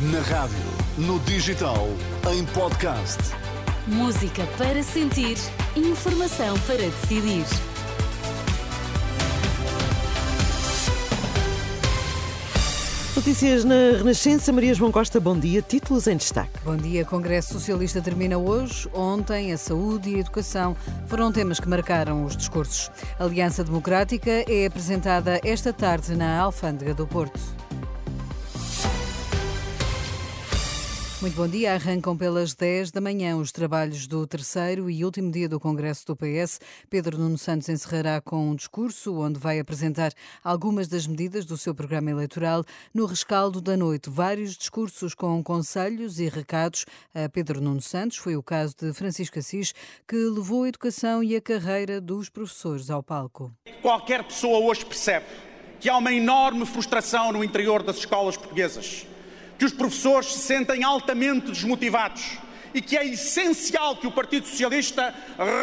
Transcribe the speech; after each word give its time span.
Na 0.00 0.20
rádio, 0.20 0.56
no 0.96 1.18
digital, 1.18 1.88
em 2.32 2.44
podcast. 2.46 3.18
Música 3.84 4.46
para 4.56 4.80
sentir, 4.80 5.36
informação 5.74 6.56
para 6.60 6.76
decidir. 6.76 7.44
Notícias 13.16 13.64
na 13.64 13.74
Renascença. 13.96 14.52
Maria 14.52 14.72
João 14.72 14.92
Costa, 14.92 15.18
bom 15.18 15.36
dia. 15.36 15.60
Títulos 15.62 16.06
em 16.06 16.16
destaque. 16.16 16.60
Bom 16.64 16.76
dia. 16.76 17.04
Congresso 17.04 17.54
Socialista 17.54 18.00
termina 18.00 18.38
hoje. 18.38 18.88
Ontem, 18.94 19.52
a 19.52 19.58
saúde 19.58 20.10
e 20.10 20.14
a 20.14 20.18
educação 20.20 20.76
foram 21.08 21.32
temas 21.32 21.58
que 21.58 21.68
marcaram 21.68 22.24
os 22.24 22.36
discursos. 22.36 22.88
A 23.18 23.24
Aliança 23.24 23.64
Democrática 23.64 24.30
é 24.48 24.66
apresentada 24.66 25.40
esta 25.42 25.72
tarde 25.72 26.14
na 26.14 26.38
Alfândega 26.38 26.94
do 26.94 27.04
Porto. 27.04 27.57
Muito 31.20 31.34
bom 31.34 31.48
dia. 31.48 31.74
Arrancam 31.74 32.16
pelas 32.16 32.54
10 32.54 32.92
da 32.92 33.00
manhã 33.00 33.36
os 33.36 33.50
trabalhos 33.50 34.06
do 34.06 34.24
terceiro 34.24 34.88
e 34.88 35.04
último 35.04 35.32
dia 35.32 35.48
do 35.48 35.58
Congresso 35.58 36.06
do 36.06 36.14
PS. 36.14 36.60
Pedro 36.88 37.18
Nuno 37.18 37.36
Santos 37.36 37.68
encerrará 37.68 38.20
com 38.20 38.50
um 38.50 38.54
discurso 38.54 39.18
onde 39.18 39.36
vai 39.36 39.58
apresentar 39.58 40.12
algumas 40.44 40.86
das 40.86 41.08
medidas 41.08 41.44
do 41.44 41.56
seu 41.56 41.74
programa 41.74 42.08
eleitoral. 42.08 42.64
No 42.94 43.04
rescaldo 43.04 43.60
da 43.60 43.76
noite, 43.76 44.08
vários 44.08 44.56
discursos 44.56 45.12
com 45.12 45.42
conselhos 45.42 46.20
e 46.20 46.28
recados 46.28 46.84
a 47.12 47.28
Pedro 47.28 47.60
Nuno 47.60 47.82
Santos. 47.82 48.18
Foi 48.18 48.36
o 48.36 48.42
caso 48.42 48.76
de 48.80 48.92
Francisco 48.92 49.40
Assis, 49.40 49.74
que 50.06 50.14
levou 50.14 50.62
a 50.62 50.68
educação 50.68 51.20
e 51.20 51.34
a 51.34 51.40
carreira 51.40 52.00
dos 52.00 52.28
professores 52.28 52.90
ao 52.90 53.02
palco. 53.02 53.52
Qualquer 53.82 54.22
pessoa 54.22 54.60
hoje 54.60 54.86
percebe 54.86 55.26
que 55.80 55.88
há 55.88 55.96
uma 55.96 56.12
enorme 56.12 56.64
frustração 56.64 57.32
no 57.32 57.42
interior 57.42 57.82
das 57.82 57.96
escolas 57.96 58.36
portuguesas 58.36 59.04
que 59.58 59.64
os 59.64 59.72
professores 59.72 60.32
se 60.32 60.38
sentem 60.38 60.84
altamente 60.84 61.50
desmotivados 61.50 62.38
e 62.74 62.80
que 62.80 62.96
é 62.96 63.06
essencial 63.06 63.96
que 63.96 64.06
o 64.06 64.12
Partido 64.12 64.46
Socialista 64.46 65.14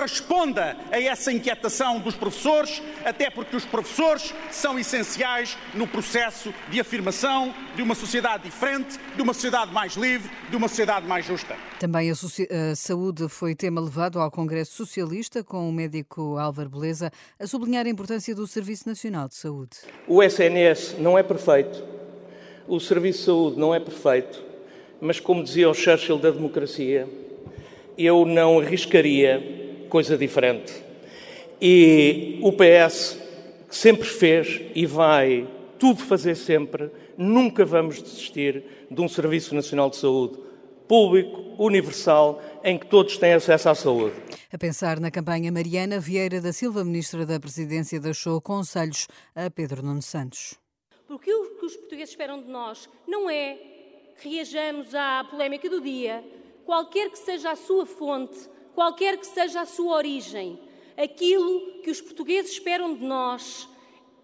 responda 0.01 0.77
a 0.91 0.99
essa 0.99 1.31
inquietação 1.31 1.99
dos 1.99 2.15
professores, 2.15 2.81
até 3.03 3.29
porque 3.29 3.55
os 3.55 3.65
professores 3.65 4.33
são 4.51 4.77
essenciais 4.77 5.57
no 5.73 5.87
processo 5.87 6.53
de 6.69 6.79
afirmação 6.79 7.53
de 7.75 7.81
uma 7.81 7.95
sociedade 7.95 8.43
diferente, 8.43 8.99
de 9.15 9.21
uma 9.21 9.33
sociedade 9.33 9.71
mais 9.71 9.93
livre, 9.93 10.29
de 10.49 10.55
uma 10.55 10.67
sociedade 10.67 11.05
mais 11.07 11.25
justa. 11.25 11.55
Também 11.79 12.09
a, 12.09 12.13
a 12.13 12.75
saúde 12.75 13.29
foi 13.29 13.55
tema 13.55 13.81
levado 13.81 14.19
ao 14.19 14.31
Congresso 14.31 14.73
Socialista, 14.73 15.43
com 15.43 15.69
o 15.69 15.71
médico 15.71 16.37
Álvaro 16.37 16.69
Beleza 16.69 17.11
a 17.39 17.47
sublinhar 17.47 17.85
a 17.85 17.89
importância 17.89 18.33
do 18.33 18.47
Serviço 18.47 18.87
Nacional 18.87 19.27
de 19.27 19.35
Saúde. 19.35 19.77
O 20.07 20.23
SNS 20.23 20.95
não 20.99 21.17
é 21.17 21.23
perfeito 21.23 21.94
o 22.67 22.79
serviço 22.79 23.19
de 23.19 23.25
saúde 23.25 23.59
não 23.59 23.73
é 23.73 23.79
perfeito, 23.79 24.43
mas 24.99 25.19
como 25.19 25.43
dizia 25.43 25.69
o 25.69 25.73
Churchill 25.73 26.17
da 26.17 26.31
democracia, 26.31 27.07
eu 27.97 28.25
não 28.25 28.59
arriscaria 28.59 29.85
coisa 29.89 30.17
diferente. 30.17 30.73
E 31.61 32.39
o 32.41 32.51
PS, 32.51 33.17
que 33.69 33.75
sempre 33.75 34.07
fez 34.07 34.61
e 34.73 34.85
vai 34.85 35.47
tudo 35.79 36.01
fazer 36.01 36.35
sempre, 36.35 36.89
nunca 37.17 37.63
vamos 37.63 38.01
desistir 38.01 38.63
de 38.89 39.01
um 39.01 39.07
Serviço 39.07 39.55
Nacional 39.55 39.89
de 39.89 39.97
Saúde 39.97 40.45
público, 40.87 41.41
universal, 41.57 42.41
em 42.63 42.77
que 42.77 42.85
todos 42.85 43.17
têm 43.17 43.33
acesso 43.33 43.69
à 43.69 43.75
saúde. 43.75 44.15
A 44.51 44.57
pensar 44.57 44.99
na 44.99 45.11
campanha 45.11 45.51
Mariana 45.51 45.99
Vieira 45.99 46.39
da 46.39 46.53
Silva, 46.53 46.83
Ministra 46.83 47.25
da 47.25 47.39
Presidência, 47.39 47.99
deixou 47.99 48.39
conselhos 48.39 49.07
a 49.35 49.49
Pedro 49.49 49.83
Nuno 49.83 50.01
Santos. 50.01 50.55
Porque 51.07 51.33
o 51.33 51.44
que 51.65 51.71
os 51.71 51.75
portugueses 51.75 52.11
esperam 52.11 52.41
de 52.41 52.47
nós 52.47 52.87
não 53.07 53.29
é 53.29 53.57
que 54.21 54.29
reajamos 54.29 54.93
à 54.93 55.25
polémica 55.29 55.69
do 55.69 55.81
dia, 55.81 56.23
qualquer 56.63 57.09
que 57.09 57.17
seja 57.17 57.51
a 57.51 57.55
sua 57.55 57.85
fonte, 57.85 58.47
qualquer 58.73 59.17
que 59.17 59.25
seja 59.25 59.61
a 59.61 59.65
sua 59.65 59.95
origem. 59.95 60.59
Aquilo 60.95 61.81
que 61.81 61.89
os 61.89 61.99
portugueses 61.99 62.51
esperam 62.51 62.93
de 62.93 63.03
nós 63.03 63.67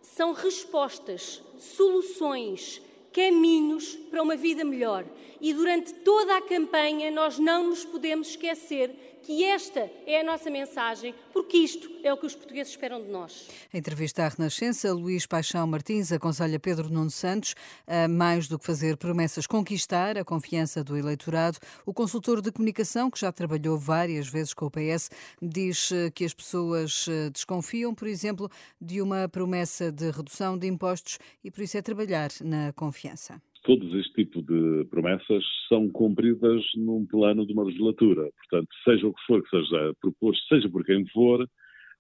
são 0.02 0.34
respostas, 0.34 1.42
soluções, 1.58 2.82
caminhos 3.12 3.98
para 4.12 4.22
uma 4.22 4.36
vida 4.36 4.64
melhor. 4.66 5.06
E 5.40 5.54
durante 5.54 5.94
toda 5.94 6.38
a 6.38 6.42
campanha 6.42 7.10
nós 7.10 7.40
não 7.40 7.70
nos 7.70 7.86
podemos 7.86 8.28
esquecer 8.28 8.94
que 9.24 9.44
esta 9.44 9.90
é 10.06 10.22
a 10.22 10.24
nossa 10.24 10.50
mensagem, 10.50 11.14
porque 11.32 11.58
isto 11.58 11.90
é 12.04 12.12
o 12.12 12.18
que 12.18 12.26
os 12.26 12.36
portugueses 12.36 12.74
esperam 12.74 13.02
de 13.02 13.08
nós. 13.10 13.48
Em 13.74 13.78
entrevista 13.78 14.24
à 14.24 14.28
Renascença, 14.28 14.92
Luís 14.94 15.26
Paixão 15.26 15.66
Martins 15.68 16.12
aconselha 16.12 16.60
Pedro 16.60 16.92
Nuno 16.92 17.10
Santos 17.10 17.56
a 17.88 18.08
mais 18.08 18.48
do 18.48 18.58
que 18.58 18.66
fazer 18.66 18.98
promessas, 18.98 19.48
conquistar 19.48 20.18
a 20.18 20.26
confiança 20.26 20.84
do 20.84 20.98
eleitorado. 20.98 21.60
O 21.86 21.94
consultor 21.94 22.42
de 22.42 22.52
comunicação, 22.52 23.10
que 23.10 23.20
já 23.20 23.32
trabalhou 23.32 23.78
várias 23.78 24.28
vezes 24.28 24.54
com 24.54 24.66
o 24.66 24.72
PS, 24.72 25.10
diz 25.42 25.92
eh, 25.92 26.10
que 26.10 26.26
as 26.26 26.34
pessoas 26.34 27.06
eh, 27.08 27.30
desconfiam, 27.30 27.94
por 27.94 28.08
exemplo, 28.08 28.50
de 28.80 29.02
uma 29.02 29.30
promessa 29.30 29.92
de 29.92 30.10
redução 30.10 30.58
de 30.58 30.68
impostos 30.68 31.20
e 31.44 31.52
por 31.52 31.62
isso 31.62 31.78
é 31.78 31.82
trabalhar 31.82 32.32
na 32.42 32.74
confiança 32.74 33.42
todos 33.64 33.94
este 33.96 34.14
tipo 34.14 34.42
de 34.42 34.86
promessas 34.90 35.44
são 35.70 35.90
cumpridas 35.90 36.64
num 36.76 37.06
plano 37.06 37.46
de 37.46 37.54
uma 37.54 37.64
legislatura. 37.64 38.30
Portanto, 38.38 38.70
seja 38.84 39.08
o 39.08 39.14
que 39.14 39.22
for 39.26 39.44
que 39.44 39.50
seja 39.50 39.94
proposto, 40.02 40.48
seja 40.48 40.70
por 40.70 40.84
quem 40.84 41.06
for, 41.08 41.48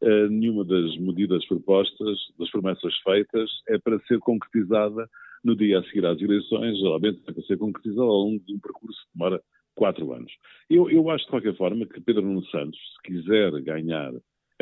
eh, 0.02 0.28
nenhuma 0.30 0.66
das 0.66 0.98
medidas 0.98 1.46
propostas, 1.46 2.18
das 2.40 2.50
promessas 2.50 2.96
feitas, 3.04 3.50
é 3.70 3.78
para 3.78 4.00
ser 4.08 4.20
concretizada 4.20 5.08
no 5.44 5.56
dia 5.56 5.80
a 5.80 5.84
seguir 5.84 6.06
às 6.06 6.20
eleições, 6.20 6.78
geralmente 6.80 7.22
é 7.28 7.32
para 7.32 7.44
ser 7.44 7.58
concretizada 7.58 8.02
ao 8.02 8.26
longo 8.26 8.44
de 8.44 8.54
um 8.54 8.60
percurso 8.60 9.00
que 9.00 9.18
demora 9.18 9.42
quatro 9.76 10.12
anos. 10.14 10.32
Eu, 10.70 10.90
eu 10.90 11.10
acho, 11.10 11.26
de 11.26 11.32
qualquer 11.32 11.56
forma, 11.56 11.86
que 11.86 12.02
Pedro 12.02 12.24
Nuno 12.24 12.46
Santos, 12.48 12.80
se 12.80 13.02
quiser 13.04 13.52
ganhar 13.62 14.12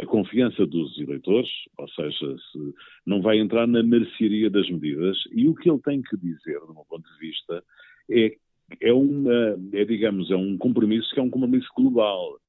a 0.01 0.05
confiança 0.05 0.65
dos 0.65 0.97
eleitores, 0.97 1.49
ou 1.77 1.87
seja, 1.89 2.35
se 2.51 2.73
não 3.05 3.21
vai 3.21 3.37
entrar 3.37 3.67
na 3.67 3.83
mercearia 3.83 4.49
das 4.49 4.69
medidas, 4.69 5.17
e 5.31 5.47
o 5.47 5.53
que 5.53 5.69
ele 5.69 5.79
tem 5.79 6.01
que 6.01 6.15
dizer, 6.17 6.59
do 6.61 6.73
meu 6.73 6.85
ponto 6.87 7.03
de 7.03 7.19
vista, 7.19 7.63
é, 8.09 8.35
é, 8.81 8.93
uma, 8.93 9.57
é 9.73 9.85
digamos, 9.85 10.31
é 10.31 10.35
um 10.35 10.57
compromisso 10.57 11.13
que 11.13 11.19
é 11.19 11.23
um 11.23 11.29
compromisso 11.29 11.67
global. 11.75 12.39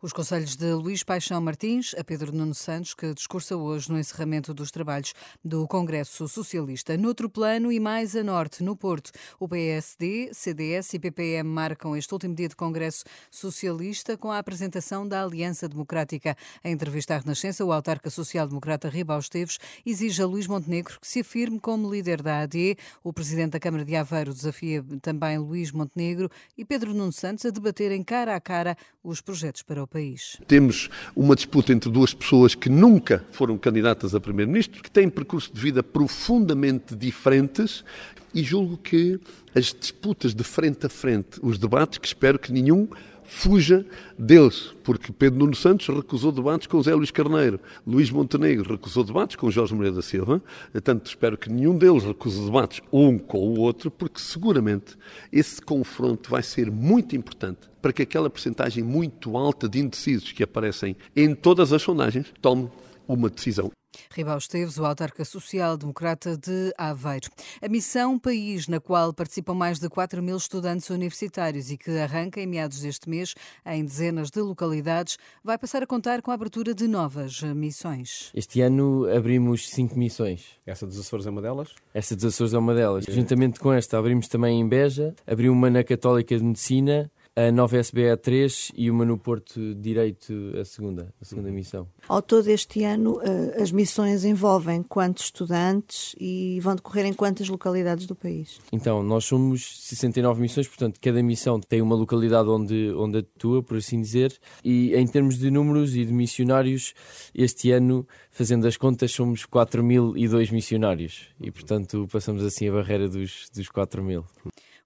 Os 0.00 0.12
conselhos 0.12 0.56
de 0.56 0.72
Luís 0.72 1.02
Paixão 1.02 1.40
Martins 1.40 1.94
a 1.98 2.04
Pedro 2.04 2.32
Nuno 2.32 2.54
Santos, 2.54 2.94
que 2.94 3.12
discursa 3.14 3.56
hoje 3.56 3.90
no 3.90 3.98
encerramento 3.98 4.54
dos 4.54 4.70
trabalhos 4.70 5.14
do 5.44 5.66
Congresso 5.66 6.28
Socialista. 6.28 6.96
Noutro 6.96 7.28
plano 7.28 7.72
e 7.72 7.80
mais 7.80 8.14
a 8.16 8.22
norte, 8.22 8.62
no 8.62 8.76
Porto, 8.76 9.10
o 9.38 9.48
PSD, 9.48 10.30
CDS 10.32 10.94
e 10.94 10.98
PPM 10.98 11.48
marcam 11.48 11.96
este 11.96 12.12
último 12.12 12.34
dia 12.34 12.48
de 12.48 12.56
Congresso 12.56 13.04
Socialista 13.30 14.16
com 14.16 14.30
a 14.30 14.38
apresentação 14.38 15.06
da 15.06 15.22
Aliança 15.22 15.68
Democrática. 15.68 16.36
Em 16.64 16.72
entrevista 16.72 17.14
à 17.14 17.18
Renascença, 17.18 17.64
o 17.64 17.72
autarca 17.72 18.10
social-democrata 18.10 18.88
Ribal 18.88 19.18
Esteves 19.18 19.58
exige 19.84 20.22
a 20.22 20.26
Luís 20.26 20.46
Montenegro 20.46 20.98
que 21.00 21.06
se 21.06 21.20
afirme 21.20 21.60
como 21.60 21.90
líder 21.90 22.22
da 22.22 22.40
AD. 22.40 22.76
O 23.02 23.12
presidente 23.12 23.52
da 23.52 23.60
Câmara 23.60 23.84
de 23.84 23.96
Aveiro 23.96 24.32
desafia 24.32 24.84
também 25.02 25.38
Luís 25.38 25.72
Montenegro 25.72 26.30
e 26.56 26.64
Pedro 26.64 26.94
Nuno 26.94 27.12
Santos 27.12 27.44
a 27.46 27.50
debaterem 27.50 28.02
cara 28.02 28.34
a 28.34 28.40
cara 28.40 28.76
os 29.02 29.20
projetos 29.20 29.62
para 29.66 29.82
o 29.82 29.86
país. 29.86 30.38
Temos 30.46 30.88
uma 31.14 31.34
disputa 31.34 31.72
entre 31.72 31.90
duas 31.90 32.14
pessoas 32.14 32.54
que 32.54 32.68
nunca 32.68 33.24
foram 33.32 33.58
candidatas 33.58 34.14
a 34.14 34.20
primeiro-ministro, 34.20 34.80
que 34.80 34.90
têm 34.90 35.10
percurso 35.10 35.52
de 35.52 35.60
vida 35.60 35.82
profundamente 35.82 36.94
diferentes 36.94 37.84
e 38.32 38.44
julgo 38.44 38.76
que 38.76 39.18
as 39.54 39.74
disputas 39.74 40.34
de 40.34 40.44
frente 40.44 40.86
a 40.86 40.88
frente, 40.88 41.40
os 41.42 41.58
debates, 41.58 41.98
que 41.98 42.06
espero 42.06 42.38
que 42.38 42.52
nenhum 42.52 42.88
fuja 43.26 43.84
deles, 44.18 44.74
porque 44.82 45.12
Pedro 45.12 45.40
Nuno 45.40 45.54
Santos 45.54 45.86
recusou 45.88 46.32
debates 46.32 46.66
com 46.66 46.82
Zé 46.82 46.94
Luís 46.94 47.10
Carneiro, 47.10 47.60
Luís 47.86 48.10
Montenegro 48.10 48.72
recusou 48.72 49.04
debates 49.04 49.36
com 49.36 49.50
Jorge 49.50 49.74
Moreira 49.74 49.96
da 49.96 50.02
Silva, 50.02 50.42
portanto 50.72 51.06
espero 51.06 51.36
que 51.36 51.50
nenhum 51.50 51.76
deles 51.76 52.04
recuse 52.04 52.44
debates 52.44 52.80
um 52.92 53.18
com 53.18 53.38
o 53.38 53.60
outro, 53.60 53.90
porque 53.90 54.20
seguramente 54.20 54.96
esse 55.32 55.60
confronto 55.60 56.30
vai 56.30 56.42
ser 56.42 56.70
muito 56.70 57.16
importante 57.16 57.68
para 57.82 57.92
que 57.92 58.02
aquela 58.02 58.30
percentagem 58.30 58.82
muito 58.82 59.36
alta 59.36 59.68
de 59.68 59.78
indecisos 59.78 60.32
que 60.32 60.42
aparecem 60.42 60.96
em 61.14 61.34
todas 61.34 61.72
as 61.72 61.82
sondagens 61.82 62.32
tome 62.40 62.68
uma 63.06 63.28
decisão. 63.28 63.75
Ribal 64.16 64.38
Esteves, 64.38 64.78
o 64.78 64.86
autarca 64.86 65.26
social-democrata 65.26 66.38
de 66.38 66.72
Aveiro. 66.78 67.28
A 67.60 67.68
missão 67.68 68.18
País, 68.18 68.66
na 68.66 68.80
qual 68.80 69.12
participam 69.12 69.52
mais 69.52 69.78
de 69.78 69.90
4 69.90 70.22
mil 70.22 70.38
estudantes 70.38 70.88
universitários 70.88 71.70
e 71.70 71.76
que 71.76 71.90
arranca 71.98 72.40
em 72.40 72.46
meados 72.46 72.80
deste 72.80 73.10
mês 73.10 73.34
em 73.66 73.84
dezenas 73.84 74.30
de 74.30 74.40
localidades, 74.40 75.18
vai 75.44 75.58
passar 75.58 75.82
a 75.82 75.86
contar 75.86 76.22
com 76.22 76.30
a 76.30 76.34
abertura 76.34 76.72
de 76.72 76.88
novas 76.88 77.42
missões. 77.42 78.30
Este 78.34 78.62
ano 78.62 79.06
abrimos 79.14 79.68
cinco 79.68 79.98
missões. 79.98 80.46
Essa 80.64 80.86
dos 80.86 80.98
Açores 80.98 81.26
é 81.26 81.30
uma 81.30 81.42
delas? 81.42 81.74
Esta 81.92 82.16
dos 82.16 82.24
Açores 82.24 82.54
é 82.54 82.58
uma 82.58 82.74
delas. 82.74 83.04
Juntamente 83.06 83.60
com 83.60 83.70
esta, 83.70 83.98
abrimos 83.98 84.28
também 84.28 84.58
em 84.58 84.66
Beja, 84.66 85.14
abrimos 85.26 85.58
uma 85.58 85.68
na 85.68 85.84
Católica 85.84 86.34
de 86.38 86.42
Medicina, 86.42 87.10
a 87.36 87.52
nova 87.52 87.76
SBE 87.76 88.16
3 88.16 88.72
e 88.74 88.90
uma 88.90 89.04
no 89.04 89.18
Porto 89.18 89.74
Direito, 89.74 90.32
a 90.58 90.64
segunda, 90.64 91.12
a 91.20 91.24
segunda 91.24 91.50
missão. 91.50 91.86
Ao 92.08 92.22
todo 92.22 92.48
este 92.48 92.82
ano, 92.82 93.20
eh, 93.22 93.62
as 93.62 93.70
missões 93.70 94.24
envolvem 94.24 94.82
quantos 94.82 95.24
estudantes 95.24 96.16
e 96.18 96.58
vão 96.60 96.74
decorrer 96.74 97.04
em 97.04 97.12
quantas 97.12 97.46
localidades 97.50 98.06
do 98.06 98.16
país? 98.16 98.58
Então, 98.72 99.02
nós 99.02 99.26
somos 99.26 99.82
69 99.82 100.40
missões, 100.40 100.66
portanto, 100.66 100.98
cada 100.98 101.22
missão 101.22 101.60
tem 101.60 101.82
uma 101.82 101.94
localidade 101.94 102.48
onde, 102.48 102.90
onde 102.96 103.18
atua, 103.18 103.62
por 103.62 103.76
assim 103.76 104.00
dizer, 104.00 104.34
e 104.64 104.94
em 104.94 105.06
termos 105.06 105.38
de 105.38 105.50
números 105.50 105.94
e 105.94 106.06
de 106.06 106.14
missionários, 106.14 106.94
este 107.34 107.70
ano, 107.70 108.08
fazendo 108.30 108.66
as 108.66 108.78
contas, 108.78 109.12
somos 109.12 109.44
4.002 109.44 110.50
missionários 110.52 111.28
e, 111.38 111.50
portanto, 111.50 112.08
passamos 112.10 112.42
assim 112.42 112.66
a 112.70 112.72
barreira 112.72 113.06
dos, 113.06 113.50
dos 113.54 113.68
4.000. 113.68 114.24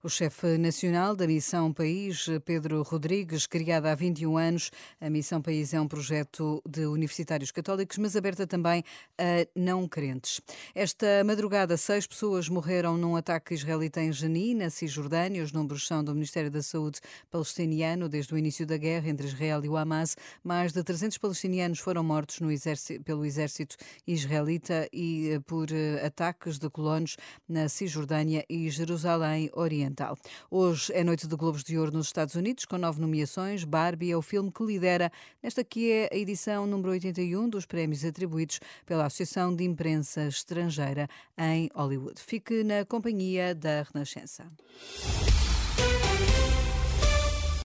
O 0.03 0.09
chefe 0.09 0.57
nacional 0.57 1.15
da 1.15 1.27
Missão 1.27 1.71
País, 1.71 2.25
Pedro 2.43 2.81
Rodrigues, 2.81 3.45
criada 3.45 3.91
há 3.91 3.93
21 3.93 4.35
anos, 4.35 4.71
a 4.99 5.11
Missão 5.11 5.39
País 5.39 5.75
é 5.75 5.79
um 5.79 5.87
projeto 5.87 6.59
de 6.67 6.87
universitários 6.87 7.51
católicos, 7.51 7.99
mas 7.99 8.15
aberta 8.15 8.47
também 8.47 8.83
a 9.15 9.47
não 9.55 9.87
crentes. 9.87 10.41
Esta 10.73 11.23
madrugada, 11.23 11.77
seis 11.77 12.07
pessoas 12.07 12.49
morreram 12.49 12.97
num 12.97 13.15
ataque 13.15 13.53
israelita 13.53 14.01
em 14.01 14.11
Jenin, 14.11 14.55
na 14.55 14.71
Cisjordânia. 14.71 15.43
Os 15.43 15.51
números 15.51 15.85
são 15.85 16.03
do 16.03 16.15
Ministério 16.15 16.49
da 16.49 16.63
Saúde 16.63 16.99
palestiniano. 17.29 18.09
Desde 18.09 18.33
o 18.33 18.37
início 18.39 18.65
da 18.65 18.77
guerra 18.77 19.07
entre 19.07 19.27
Israel 19.27 19.63
e 19.63 19.69
o 19.69 19.77
Hamas, 19.77 20.17
mais 20.43 20.73
de 20.73 20.83
300 20.83 21.19
palestinianos 21.19 21.77
foram 21.77 22.03
mortos 22.03 22.41
exército, 22.41 23.03
pelo 23.03 23.23
exército 23.23 23.77
israelita 24.07 24.89
e 24.91 25.33
eh, 25.33 25.39
por 25.41 25.71
eh, 25.71 26.03
ataques 26.03 26.57
de 26.57 26.71
colonos 26.71 27.17
na 27.47 27.69
Cisjordânia 27.69 28.43
e 28.49 28.67
Jerusalém 28.71 29.47
Oriental. 29.91 30.17
Hoje 30.49 30.91
é 30.93 31.03
noite 31.03 31.27
de 31.27 31.35
Globos 31.35 31.63
de 31.63 31.77
Ouro 31.77 31.91
nos 31.91 32.07
Estados 32.07 32.35
Unidos, 32.35 32.65
com 32.65 32.77
nove 32.77 32.99
nomeações. 33.01 33.63
Barbie 33.63 34.11
é 34.11 34.17
o 34.17 34.21
filme 34.21 34.51
que 34.51 34.63
lidera 34.63 35.11
nesta 35.43 35.63
que 35.63 35.91
é 35.91 36.09
a 36.11 36.15
edição 36.15 36.65
número 36.65 36.91
81 36.91 37.49
dos 37.49 37.65
prémios 37.65 38.03
atribuídos 38.05 38.59
pela 38.85 39.05
Associação 39.05 39.53
de 39.53 39.63
Imprensa 39.65 40.23
Estrangeira 40.27 41.07
em 41.37 41.69
Hollywood. 41.75 42.19
Fique 42.21 42.63
na 42.63 42.85
companhia 42.85 43.53
da 43.53 43.83
Renascença. 43.83 44.45